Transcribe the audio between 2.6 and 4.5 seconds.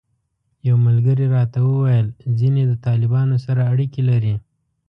د طالبانو سره اړیکې لري.